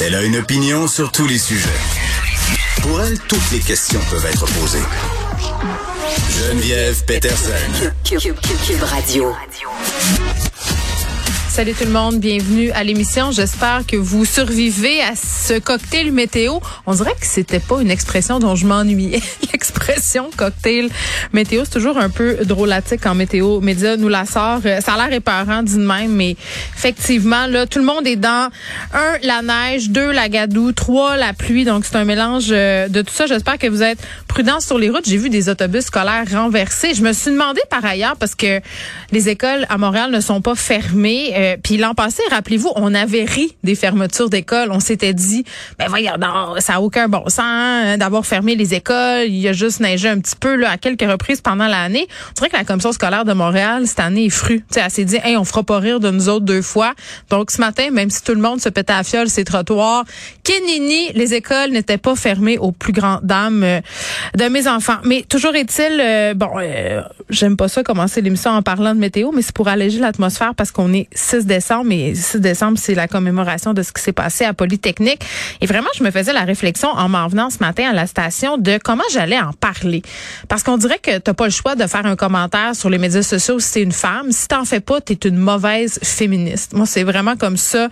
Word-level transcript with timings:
Elle 0.00 0.14
a 0.14 0.22
une 0.22 0.36
opinion 0.36 0.86
sur 0.86 1.10
tous 1.10 1.26
les 1.26 1.38
sujets. 1.38 1.68
Pour 2.82 3.00
elle, 3.00 3.18
toutes 3.20 3.50
les 3.52 3.60
questions 3.60 4.00
peuvent 4.10 4.26
être 4.26 4.44
posées. 4.60 4.78
Geneviève 6.30 7.04
Peterson. 7.04 7.50
Cube, 8.04 8.82
Radio. 8.82 9.34
Salut 11.56 11.72
tout 11.72 11.86
le 11.86 11.90
monde, 11.90 12.20
bienvenue 12.20 12.70
à 12.72 12.84
l'émission. 12.84 13.30
J'espère 13.30 13.86
que 13.86 13.96
vous 13.96 14.26
survivez 14.26 15.00
à 15.00 15.16
ce 15.16 15.58
cocktail 15.58 16.12
météo. 16.12 16.58
On 16.84 16.92
dirait 16.92 17.14
que 17.18 17.24
c'était 17.24 17.60
pas 17.60 17.80
une 17.80 17.90
expression 17.90 18.38
dont 18.38 18.54
je 18.56 18.66
m'ennuyais. 18.66 19.22
L'expression 19.54 20.28
cocktail 20.36 20.90
météo, 21.32 21.62
c'est 21.64 21.70
toujours 21.70 21.96
un 21.96 22.10
peu 22.10 22.44
drôlatique 22.44 23.06
en 23.06 23.14
météo. 23.14 23.60
Média 23.60 23.96
nous 23.96 24.08
la 24.08 24.26
sort. 24.26 24.60
Euh, 24.66 24.82
ça 24.82 24.92
a 24.92 25.08
l'air 25.08 25.16
épeurant 25.16 25.62
de 25.62 25.70
même, 25.78 26.12
mais 26.12 26.36
effectivement, 26.76 27.46
là, 27.46 27.66
tout 27.66 27.78
le 27.78 27.86
monde 27.86 28.06
est 28.06 28.16
dans 28.16 28.50
un, 28.92 29.16
la 29.22 29.40
neige, 29.40 29.88
deux, 29.88 30.10
la 30.10 30.28
gadoue, 30.28 30.72
trois, 30.72 31.16
la 31.16 31.32
pluie. 31.32 31.64
Donc, 31.64 31.86
c'est 31.86 31.96
un 31.96 32.04
mélange 32.04 32.48
euh, 32.50 32.88
de 32.88 33.00
tout 33.00 33.14
ça. 33.14 33.24
J'espère 33.24 33.56
que 33.56 33.68
vous 33.68 33.82
êtes 33.82 33.98
prudents 34.28 34.60
sur 34.60 34.76
les 34.76 34.90
routes. 34.90 35.08
J'ai 35.08 35.16
vu 35.16 35.30
des 35.30 35.48
autobus 35.48 35.86
scolaires 35.86 36.26
renversés. 36.30 36.92
Je 36.92 37.00
me 37.00 37.14
suis 37.14 37.30
demandé 37.30 37.62
par 37.70 37.82
ailleurs, 37.82 38.16
parce 38.18 38.34
que 38.34 38.60
les 39.10 39.30
écoles 39.30 39.64
à 39.70 39.78
Montréal 39.78 40.10
ne 40.10 40.20
sont 40.20 40.42
pas 40.42 40.54
fermées, 40.54 41.32
euh, 41.46 41.56
euh, 41.56 41.56
puis 41.62 41.76
l'an 41.76 41.94
passé, 41.94 42.22
rappelez-vous, 42.30 42.72
on 42.76 42.94
avait 42.94 43.24
ri 43.24 43.56
des 43.62 43.74
fermetures 43.74 44.30
d'écoles. 44.30 44.68
On 44.70 44.80
s'était 44.80 45.14
dit, 45.14 45.44
ben 45.78 45.86
voyons, 45.88 46.12
ça 46.58 46.74
n'a 46.74 46.80
aucun 46.80 47.08
bon 47.08 47.24
sens 47.28 47.40
hein, 47.40 47.98
d'avoir 47.98 48.26
fermé 48.26 48.54
les 48.54 48.74
écoles. 48.74 49.26
Il 49.26 49.36
y 49.36 49.48
a 49.48 49.52
juste 49.52 49.80
neigé 49.80 50.08
un 50.08 50.18
petit 50.18 50.36
peu 50.36 50.56
là 50.56 50.70
à 50.70 50.76
quelques 50.78 51.08
reprises 51.08 51.40
pendant 51.40 51.66
l'année. 51.66 52.06
On 52.30 52.32
dirait 52.34 52.50
que 52.50 52.56
la 52.56 52.64
commission 52.64 52.92
scolaire 52.92 53.24
de 53.24 53.32
Montréal 53.32 53.86
cette 53.86 54.00
année 54.00 54.26
est 54.26 54.30
frue. 54.30 54.64
sais, 54.70 54.80
elle 54.84 54.90
s'est 54.90 55.04
dit, 55.04 55.18
hey, 55.22 55.36
on 55.36 55.44
fera 55.44 55.62
pas 55.62 55.78
rire 55.78 56.00
de 56.00 56.10
nous 56.10 56.28
autres 56.28 56.44
deux 56.44 56.62
fois. 56.62 56.94
Donc 57.30 57.50
ce 57.50 57.60
matin, 57.60 57.90
même 57.90 58.10
si 58.10 58.22
tout 58.22 58.34
le 58.34 58.40
monde 58.40 58.60
se 58.60 58.68
pétait 58.68 58.92
à 58.92 59.02
fiole 59.02 59.28
ces 59.28 59.44
trottoirs, 59.44 60.04
Kenini, 60.42 61.12
les 61.14 61.34
écoles 61.34 61.70
n'étaient 61.70 61.98
pas 61.98 62.16
fermées 62.16 62.58
aux 62.58 62.72
plus 62.72 62.92
grandes 62.92 63.24
dames 63.24 63.62
euh, 63.62 63.80
de 64.36 64.44
mes 64.44 64.68
enfants. 64.68 64.98
Mais 65.04 65.22
toujours 65.22 65.54
est-il, 65.54 66.00
euh, 66.00 66.34
bon, 66.34 66.50
j'aime 67.30 67.56
pas 67.56 67.68
ça 67.68 67.82
commencer 67.82 68.20
l'émission 68.20 68.50
en 68.50 68.62
parlant 68.62 68.94
de 68.94 69.00
météo, 69.00 69.30
mais 69.32 69.42
c'est 69.42 69.54
pour 69.54 69.68
alléger 69.68 69.98
l'atmosphère 69.98 70.54
parce 70.54 70.70
qu'on 70.70 70.92
est 70.92 71.08
6 71.40 71.46
décembre, 71.46 71.84
mais 71.84 72.14
6 72.14 72.40
décembre, 72.40 72.78
c'est 72.80 72.94
la 72.94 73.08
commémoration 73.08 73.74
de 73.74 73.82
ce 73.82 73.92
qui 73.92 74.02
s'est 74.02 74.12
passé 74.12 74.44
à 74.44 74.54
Polytechnique. 74.54 75.20
Et 75.60 75.66
vraiment, 75.66 75.88
je 75.96 76.02
me 76.02 76.10
faisais 76.10 76.32
la 76.32 76.44
réflexion 76.44 76.88
en 76.88 77.08
m'en 77.08 77.28
venant 77.28 77.50
ce 77.50 77.58
matin 77.58 77.90
à 77.90 77.92
la 77.92 78.06
station 78.06 78.56
de 78.56 78.78
comment 78.82 79.04
j'allais 79.12 79.38
en 79.38 79.52
parler. 79.52 80.02
Parce 80.48 80.62
qu'on 80.62 80.78
dirait 80.78 80.98
que 80.98 81.18
t'as 81.18 81.34
pas 81.34 81.44
le 81.44 81.50
choix 81.50 81.74
de 81.74 81.86
faire 81.86 82.06
un 82.06 82.16
commentaire 82.16 82.74
sur 82.74 82.88
les 82.88 82.98
médias 82.98 83.22
sociaux 83.22 83.58
si 83.58 83.68
c'est 83.68 83.82
une 83.82 83.92
femme. 83.92 84.32
Si 84.32 84.48
t'en 84.48 84.64
fais 84.64 84.80
pas, 84.80 85.00
t'es 85.00 85.28
une 85.28 85.36
mauvaise 85.36 85.98
féministe. 86.02 86.72
Moi, 86.72 86.86
c'est 86.86 87.04
vraiment 87.04 87.36
comme 87.36 87.58
ça 87.58 87.88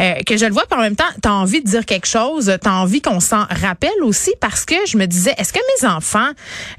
euh, 0.00 0.14
que 0.26 0.36
je 0.36 0.46
le 0.46 0.52
vois. 0.52 0.66
Par 0.66 0.80
en 0.80 0.82
même 0.82 0.96
temps, 0.96 1.04
t'as 1.22 1.30
envie 1.30 1.62
de 1.62 1.68
dire 1.68 1.84
quelque 1.86 2.06
chose, 2.06 2.52
t'as 2.60 2.72
envie 2.72 3.02
qu'on 3.02 3.20
s'en 3.20 3.44
rappelle 3.62 4.02
aussi 4.02 4.32
parce 4.40 4.64
que 4.64 4.74
je 4.86 4.96
me 4.96 5.06
disais, 5.06 5.34
est-ce 5.38 5.52
que 5.52 5.60
mes 5.82 5.88
enfants, 5.88 6.30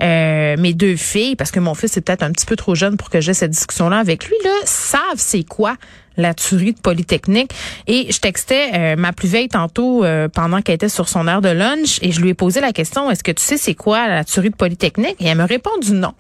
euh, 0.02 0.58
mes 0.58 0.73
deux 0.73 0.96
filles, 0.96 1.36
parce 1.36 1.52
que 1.52 1.59
mon 1.59 1.75
fils 1.75 1.96
est 1.96 2.02
peut-être 2.02 2.23
un 2.23 2.31
petit 2.31 2.46
peu 2.46 2.56
trop 2.56 2.75
jeune 2.75 2.98
pour 2.98 3.09
que 3.09 3.22
j'ai 3.22 3.34
cette 3.34 3.52
discussion-là 3.52 4.00
avec 4.00 4.28
lui, 4.28 4.36
là, 4.44 4.52
savent 4.66 5.02
c'est 5.18 5.44
quoi 5.44 5.78
la 6.18 6.34
tuerie 6.34 6.74
de 6.74 6.80
Polytechnique. 6.80 7.52
Et 7.88 8.12
je 8.12 8.20
textais 8.20 8.72
euh, 8.74 8.96
ma 8.96 9.14
plus 9.14 9.28
vieille 9.28 9.50
tantôt 9.50 10.04
euh, 10.04 10.28
pendant 10.28 10.62
qu'elle 10.62 10.76
était 10.76 10.90
sur 10.90 11.10
son 11.10 11.28
heure 11.28 11.42
de 11.42 11.50
lunch 11.50 12.00
et 12.02 12.12
je 12.12 12.22
lui 12.22 12.30
ai 12.30 12.34
posé 12.34 12.62
la 12.62 12.74
question, 12.74 13.10
est-ce 13.10 13.24
que 13.24 13.32
tu 13.32 13.42
sais 13.42 13.58
c'est 13.58 13.76
quoi 13.76 14.08
la 14.08 14.24
tuerie 14.24 14.50
de 14.50 14.56
Polytechnique? 14.56 15.16
Et 15.20 15.28
elle 15.28 15.38
me 15.38 15.46
répondu 15.46 15.94
non. 15.94 16.14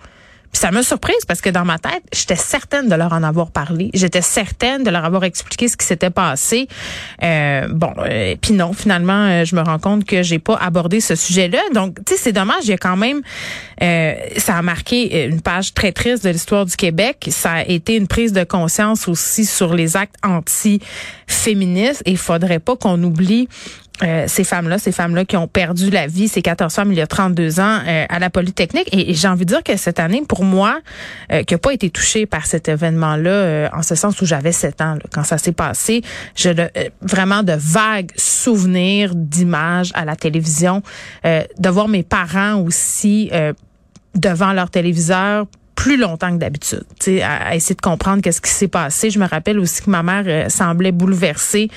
Puis 0.51 0.59
ça 0.59 0.71
m'a 0.71 0.83
surprise 0.83 1.23
parce 1.27 1.41
que 1.41 1.49
dans 1.49 1.65
ma 1.65 1.79
tête, 1.79 2.03
j'étais 2.13 2.35
certaine 2.35 2.89
de 2.89 2.95
leur 2.95 3.13
en 3.13 3.23
avoir 3.23 3.51
parlé. 3.51 3.89
J'étais 3.93 4.21
certaine 4.21 4.83
de 4.83 4.89
leur 4.89 5.05
avoir 5.05 5.23
expliqué 5.23 5.67
ce 5.67 5.77
qui 5.77 5.85
s'était 5.85 6.09
passé. 6.09 6.67
Euh, 7.23 7.67
bon, 7.69 7.93
euh, 7.99 8.35
puis 8.41 8.53
non, 8.53 8.73
finalement, 8.73 9.27
euh, 9.27 9.45
je 9.45 9.55
me 9.55 9.61
rends 9.61 9.79
compte 9.79 10.05
que 10.05 10.23
j'ai 10.23 10.39
pas 10.39 10.55
abordé 10.55 10.99
ce 10.99 11.15
sujet-là. 11.15 11.61
Donc, 11.73 11.95
tu 12.05 12.15
sais, 12.15 12.21
c'est 12.21 12.33
dommage. 12.33 12.63
Il 12.63 12.69
y 12.69 12.73
a 12.73 12.77
quand 12.77 12.97
même, 12.97 13.21
euh, 13.81 14.13
ça 14.37 14.57
a 14.57 14.61
marqué 14.61 15.25
une 15.25 15.41
page 15.41 15.73
très 15.73 15.91
triste 15.93 16.23
de 16.25 16.29
l'histoire 16.29 16.65
du 16.65 16.75
Québec. 16.75 17.27
Ça 17.31 17.51
a 17.51 17.63
été 17.63 17.95
une 17.95 18.07
prise 18.07 18.33
de 18.33 18.43
conscience 18.43 19.07
aussi 19.07 19.45
sur 19.45 19.73
les 19.73 19.95
actes 19.95 20.15
anti-féministes. 20.23 22.03
Et 22.05 22.11
il 22.11 22.17
faudrait 22.17 22.59
pas 22.59 22.75
qu'on 22.75 23.01
oublie 23.03 23.47
euh, 24.03 24.25
ces 24.27 24.43
femmes-là, 24.43 24.77
ces 24.79 24.91
femmes-là 24.91 25.25
qui 25.25 25.37
ont 25.37 25.47
perdu 25.47 25.89
la 25.89 26.07
vie, 26.07 26.27
ces 26.27 26.41
14 26.41 26.73
femmes 26.73 26.91
il 26.91 26.97
y 26.97 27.01
a 27.01 27.07
32 27.07 27.59
ans 27.59 27.79
euh, 27.85 28.05
à 28.09 28.19
la 28.19 28.29
Polytechnique. 28.29 28.89
Et, 28.91 29.13
j'ai 29.13 29.27
envie 29.27 29.45
de 29.45 29.53
dire 29.53 29.63
que 29.63 29.77
cette 29.77 29.99
année, 29.99 30.23
pour 30.27 30.43
moi, 30.43 30.79
euh, 31.31 31.43
qui 31.43 31.53
n'a 31.53 31.57
pas 31.57 31.73
été 31.73 31.89
touchée 31.89 32.25
par 32.25 32.45
cet 32.45 32.69
événement-là, 32.69 33.29
euh, 33.29 33.69
en 33.73 33.83
ce 33.83 33.95
sens 33.95 34.19
où 34.21 34.25
j'avais 34.25 34.51
7 34.51 34.81
ans 34.81 34.97
quand 35.13 35.23
ça 35.23 35.37
s'est 35.37 35.51
passé, 35.51 36.01
je 36.35 36.51
vraiment 37.01 37.43
de 37.43 37.53
vagues 37.53 38.11
souvenirs 38.17 39.13
d'images 39.15 39.91
à 39.93 40.05
la 40.05 40.15
télévision, 40.15 40.83
de 41.23 41.69
voir 41.69 41.87
mes 41.87 42.03
parents 42.03 42.55
aussi 42.61 43.31
devant 44.15 44.53
leur 44.53 44.69
téléviseur 44.69 45.47
plus 45.81 45.97
longtemps 45.97 46.29
que 46.29 46.37
d'habitude, 46.37 46.83
à, 47.23 47.47
à 47.47 47.55
essayer 47.55 47.73
de 47.73 47.81
comprendre 47.81 48.21
qu'est-ce 48.21 48.39
qui 48.39 48.51
s'est 48.51 48.67
passé. 48.67 49.09
Je 49.09 49.17
me 49.17 49.27
rappelle 49.27 49.57
aussi 49.57 49.81
que 49.81 49.89
ma 49.89 50.03
mère 50.03 50.23
euh, 50.27 50.47
semblait 50.47 50.91
bouleversée 50.91 51.71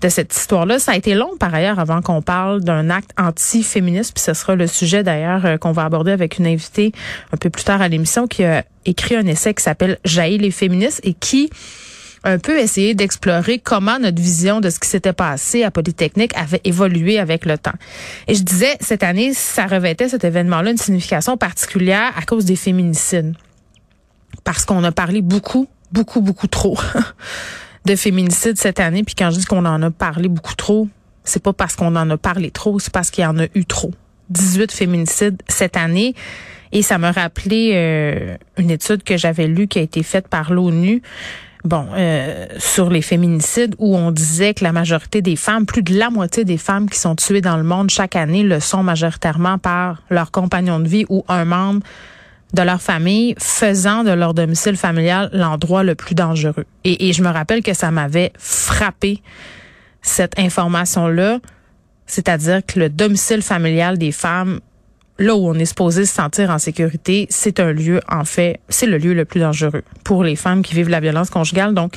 de 0.00 0.08
cette 0.08 0.34
histoire-là. 0.34 0.78
Ça 0.78 0.92
a 0.92 0.96
été 0.96 1.14
long 1.14 1.36
par 1.38 1.54
ailleurs 1.54 1.78
avant 1.78 2.00
qu'on 2.00 2.22
parle 2.22 2.62
d'un 2.62 2.88
acte 2.88 3.10
anti-féministe, 3.18 4.14
puis 4.14 4.24
ce 4.24 4.32
sera 4.32 4.54
le 4.54 4.66
sujet 4.66 5.02
d'ailleurs 5.02 5.44
euh, 5.44 5.56
qu'on 5.58 5.72
va 5.72 5.84
aborder 5.84 6.10
avec 6.10 6.38
une 6.38 6.46
invitée 6.46 6.92
un 7.34 7.36
peu 7.36 7.50
plus 7.50 7.64
tard 7.64 7.82
à 7.82 7.88
l'émission 7.88 8.26
qui 8.26 8.44
a 8.44 8.64
écrit 8.86 9.14
un 9.14 9.26
essai 9.26 9.52
qui 9.52 9.62
s'appelle 9.62 9.98
Jaillit 10.06 10.38
les 10.38 10.52
féministes 10.52 11.02
et 11.04 11.12
qui 11.12 11.50
un 12.24 12.38
peu 12.38 12.58
essayé 12.58 12.94
d'explorer 12.94 13.58
comment 13.58 13.98
notre 13.98 14.22
vision 14.22 14.60
de 14.60 14.70
ce 14.70 14.80
qui 14.80 14.88
s'était 14.88 15.12
passé 15.12 15.64
à 15.64 15.70
Polytechnique 15.70 16.32
avait 16.34 16.60
évolué 16.64 17.18
avec 17.18 17.44
le 17.44 17.58
temps. 17.58 17.76
Et 18.26 18.34
je 18.34 18.42
disais, 18.42 18.76
cette 18.80 19.02
année, 19.02 19.32
ça 19.34 19.66
revêtait 19.66 20.08
cet 20.08 20.24
événement-là 20.24 20.70
une 20.70 20.76
signification 20.78 21.36
particulière 21.36 22.12
à 22.16 22.22
cause 22.22 22.44
des 22.44 22.56
féminicides 22.56 23.34
parce 24.52 24.64
qu'on 24.64 24.82
a 24.82 24.90
parlé 24.90 25.22
beaucoup, 25.22 25.68
beaucoup, 25.92 26.20
beaucoup 26.20 26.48
trop 26.48 26.76
de 27.84 27.94
féminicide 27.94 28.58
cette 28.58 28.80
année. 28.80 29.04
Puis 29.04 29.14
quand 29.14 29.30
je 29.30 29.38
dis 29.38 29.44
qu'on 29.44 29.64
en 29.64 29.80
a 29.80 29.92
parlé 29.92 30.28
beaucoup 30.28 30.56
trop, 30.56 30.88
c'est 31.22 31.40
pas 31.40 31.52
parce 31.52 31.76
qu'on 31.76 31.94
en 31.94 32.10
a 32.10 32.16
parlé 32.16 32.50
trop, 32.50 32.80
c'est 32.80 32.92
parce 32.92 33.12
qu'il 33.12 33.22
y 33.22 33.26
en 33.28 33.38
a 33.38 33.44
eu 33.54 33.64
trop. 33.64 33.92
18 34.30 34.72
féminicides 34.72 35.40
cette 35.46 35.76
année. 35.76 36.16
Et 36.72 36.82
ça 36.82 36.98
me 36.98 37.12
rappelait 37.12 37.70
euh, 37.74 38.36
une 38.56 38.72
étude 38.72 39.04
que 39.04 39.16
j'avais 39.16 39.46
lue 39.46 39.68
qui 39.68 39.78
a 39.78 39.82
été 39.82 40.02
faite 40.02 40.26
par 40.26 40.52
l'ONU. 40.52 41.00
Bon, 41.62 41.86
euh, 41.94 42.46
sur 42.58 42.90
les 42.90 43.02
féminicides 43.02 43.76
où 43.78 43.96
on 43.96 44.10
disait 44.10 44.52
que 44.52 44.64
la 44.64 44.72
majorité 44.72 45.22
des 45.22 45.36
femmes, 45.36 45.64
plus 45.64 45.84
de 45.84 45.96
la 45.96 46.10
moitié 46.10 46.44
des 46.44 46.58
femmes 46.58 46.90
qui 46.90 46.98
sont 46.98 47.14
tuées 47.14 47.40
dans 47.40 47.56
le 47.56 47.62
monde 47.62 47.88
chaque 47.88 48.16
année 48.16 48.42
le 48.42 48.58
sont 48.58 48.82
majoritairement 48.82 49.58
par 49.58 50.02
leur 50.10 50.32
compagnon 50.32 50.80
de 50.80 50.88
vie 50.88 51.06
ou 51.08 51.24
un 51.28 51.44
membre 51.44 51.82
de 52.52 52.62
leur 52.62 52.80
famille, 52.80 53.34
faisant 53.38 54.04
de 54.04 54.10
leur 54.10 54.34
domicile 54.34 54.76
familial 54.76 55.30
l'endroit 55.32 55.82
le 55.82 55.94
plus 55.94 56.14
dangereux. 56.14 56.64
Et, 56.84 57.12
je 57.12 57.22
me 57.22 57.28
rappelle 57.28 57.62
que 57.62 57.74
ça 57.74 57.90
m'avait 57.90 58.32
frappé 58.38 59.22
cette 60.02 60.38
information-là, 60.38 61.38
c'est-à-dire 62.06 62.60
que 62.66 62.80
le 62.80 62.88
domicile 62.88 63.42
familial 63.42 63.98
des 63.98 64.12
femmes, 64.12 64.60
là 65.18 65.36
où 65.36 65.48
on 65.48 65.54
est 65.54 65.66
supposé 65.66 66.06
se 66.06 66.14
sentir 66.14 66.50
en 66.50 66.58
sécurité, 66.58 67.26
c'est 67.30 67.60
un 67.60 67.72
lieu, 67.72 68.00
en 68.08 68.24
fait, 68.24 68.60
c'est 68.68 68.86
le 68.86 68.98
lieu 68.98 69.14
le 69.14 69.24
plus 69.24 69.40
dangereux 69.40 69.82
pour 70.02 70.24
les 70.24 70.36
femmes 70.36 70.62
qui 70.62 70.74
vivent 70.74 70.88
la 70.88 71.00
violence 71.00 71.30
conjugale. 71.30 71.74
Donc, 71.74 71.94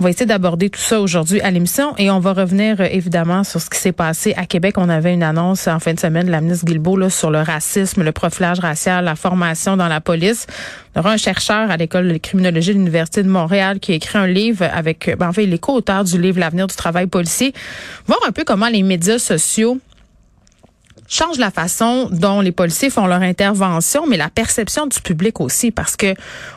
on 0.00 0.04
va 0.04 0.10
essayer 0.10 0.26
d'aborder 0.26 0.70
tout 0.70 0.80
ça 0.80 1.00
aujourd'hui 1.00 1.40
à 1.40 1.50
l'émission 1.50 1.94
et 1.98 2.08
on 2.10 2.20
va 2.20 2.32
revenir 2.32 2.80
euh, 2.80 2.86
évidemment 2.90 3.42
sur 3.42 3.60
ce 3.60 3.68
qui 3.68 3.78
s'est 3.78 3.92
passé 3.92 4.32
à 4.36 4.46
Québec. 4.46 4.76
On 4.78 4.88
avait 4.88 5.12
une 5.12 5.24
annonce 5.24 5.66
en 5.66 5.80
fin 5.80 5.92
de 5.92 5.98
semaine 5.98 6.26
de 6.26 6.30
la 6.30 6.40
ministre 6.40 6.66
Guilbeault 6.66 6.96
là, 6.96 7.10
sur 7.10 7.30
le 7.30 7.40
racisme, 7.40 8.04
le 8.04 8.12
profilage 8.12 8.60
racial, 8.60 9.04
la 9.04 9.16
formation 9.16 9.76
dans 9.76 9.88
la 9.88 10.00
police. 10.00 10.46
On 10.94 11.00
aura 11.00 11.12
un 11.12 11.16
chercheur 11.16 11.70
à 11.70 11.76
l'école 11.76 12.12
de 12.12 12.16
criminologie 12.18 12.70
de 12.70 12.78
l'Université 12.78 13.24
de 13.24 13.28
Montréal 13.28 13.80
qui 13.80 13.92
a 13.92 13.94
écrit 13.96 14.18
un 14.18 14.28
livre 14.28 14.64
avec, 14.72 15.16
ben, 15.18 15.28
en 15.28 15.32
fait, 15.32 15.44
il 15.44 15.52
est 15.52 15.58
co-auteur 15.58 16.04
du 16.04 16.20
livre 16.20 16.38
L'avenir 16.38 16.68
du 16.68 16.76
travail 16.76 17.08
policier. 17.08 17.52
Voir 18.06 18.20
un 18.26 18.32
peu 18.32 18.44
comment 18.44 18.68
les 18.68 18.84
médias 18.84 19.18
sociaux 19.18 19.78
change 21.08 21.38
la 21.38 21.50
façon 21.50 22.08
dont 22.12 22.40
les 22.40 22.52
policiers 22.52 22.90
font 22.90 23.06
leur 23.06 23.22
intervention, 23.22 24.06
mais 24.06 24.16
la 24.16 24.28
perception 24.28 24.86
du 24.86 25.00
public 25.00 25.40
aussi, 25.40 25.70
parce 25.70 25.96
que 25.96 26.14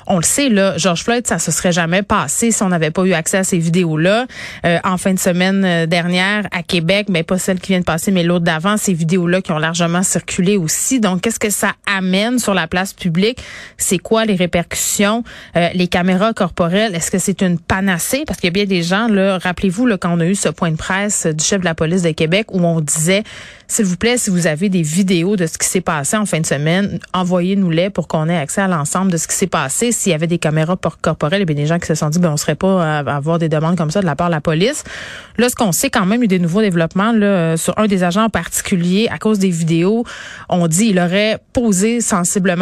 on 0.07 0.18
le 0.18 0.24
sait 0.24 0.50
là, 0.50 0.77
George 0.77 1.03
Floyd, 1.03 1.25
ça 1.25 1.39
se 1.39 1.51
serait 1.51 1.71
jamais 1.71 2.03
passé 2.03 2.51
si 2.51 2.62
on 2.63 2.69
n'avait 2.69 2.92
pas 2.92 3.03
eu 3.03 3.13
accès 3.13 3.38
à 3.38 3.44
ces 3.44 3.57
vidéos-là. 3.57 4.25
Euh, 4.65 4.80
en 4.83 4.98
fin 4.98 5.13
de 5.13 5.19
semaine 5.19 5.63
euh, 5.63 5.86
dernière 5.86 6.48
à 6.51 6.63
Québec, 6.63 7.07
mais 7.09 7.24
pas 7.24 7.38
celle 7.38 7.59
qui 7.59 7.69
vient 7.69 7.80
de 7.80 7.86
passer, 7.86 8.12
mais 8.12 8.24
l'autre 8.24 8.45
d'avant, 8.45 8.77
ces 8.77 8.94
vidéos-là 8.94 9.42
qui 9.42 9.51
ont 9.51 9.57
largement 9.57 10.03
circulé 10.03 10.57
aussi. 10.57 11.00
Donc, 11.00 11.21
qu'est-ce 11.21 11.39
que 11.39 11.50
ça 11.50 11.74
amène 11.86 12.39
sur 12.39 12.54
la 12.54 12.68
place 12.68 12.94
publique? 12.94 13.42
C'est 13.77 14.00
quoi 14.00 14.25
les 14.25 14.36
répercussions? 14.36 15.24
Euh, 15.56 15.69
Les 15.74 15.88
caméras 15.88 16.33
corporelles, 16.33 16.94
est-ce 16.95 17.09
que 17.09 17.18
c'est 17.18 17.42
une 17.42 17.57
panacée? 17.57 18.24
Parce 18.27 18.39
qu'il 18.39 18.47
y 18.47 18.51
a 18.51 18.54
bien 18.54 18.65
des 18.65 18.83
gens 18.83 19.07
là, 19.07 19.38
rappelez-vous 19.38 19.86
là 19.86 19.97
quand 19.97 20.12
on 20.13 20.19
a 20.19 20.25
eu 20.25 20.36
ce 20.36 20.50
point 20.50 20.71
de 20.71 20.77
presse 20.77 21.25
du 21.25 21.44
chef 21.44 21.59
de 21.62 21.65
la 21.65 21.75
police 21.75 22.01
de 22.01 22.12
Québec 22.12 22.47
où 22.51 22.63
on 22.65 22.81
disait 22.81 23.24
S'il 23.71 23.85
vous 23.85 23.95
plaît, 23.95 24.18
si 24.18 24.29
vous 24.29 24.47
avez 24.47 24.68
des 24.68 24.81
vidéos 24.81 25.38
de 25.38 25.45
ce 25.45 25.57
qui 25.57 25.65
s'est 25.65 25.79
passé 25.79 26.18
en 26.18 26.25
fin 26.25 26.41
de 26.41 26.45
semaine, 26.45 27.00
envoyez-nous-les 27.13 27.89
pour 27.89 28.09
qu'on 28.09 28.27
ait 28.27 28.35
accès 28.35 28.59
à 28.59 28.68
l'ensemble 28.68 29.13
de 29.13 29.15
ce 29.15 29.29
qui 29.29 29.33
s'est 29.33 29.47
passé. 29.47 29.94
S'il 29.94 30.12
y 30.12 30.13
avait 30.13 30.27
des 30.27 30.39
caméras 30.39 30.75
corporelles, 31.00 31.44
et 31.44 31.45
bien 31.45 31.56
des 31.56 31.68
gens 31.68 31.79
qui 31.79 31.88
se 31.88 31.95
sont 31.95 32.09
dit, 32.09 32.19
ben 32.19 32.33
on 32.33 32.35
serait 32.35 32.56
pas 32.56 33.00
à 33.00 33.15
avoir 33.15 33.39
des 33.39 33.47
demandes 33.47 33.77
comme 33.77 33.89
ça 33.89 34.01
de 34.01 34.06
la 34.06 34.18
part 34.18 34.27
de 34.27 34.33
la 34.33 34.41
police. 34.41 34.83
Là, 35.38 35.47
ce 35.47 35.56
qu'on 35.56 35.71
sait 35.71 35.89
quand 35.89 36.06
même, 36.06 36.21
il 36.21 36.29
y 36.29 36.35
a 36.35 36.38
des 36.38 36.44
nouveaux 36.44 36.59
développements 36.59 37.13
là, 37.13 37.56
sur 37.56 37.73
un 37.79 37.88
des 37.88 38.03
agents 38.03 38.25
en 38.25 38.29
particulier 38.29 39.07
à 39.09 39.18
cause 39.18 39.39
des 39.39 39.50
vidéos. 39.50 40.03
On 40.50 40.68
dit 40.68 40.88
il 40.88 41.00
aurait 41.00 41.39
posé 41.53 42.01
sensiblement 42.01 42.57